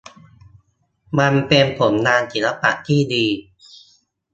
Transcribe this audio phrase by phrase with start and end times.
[1.19, 3.25] มันเป็นผลงานศิลปะที่ดี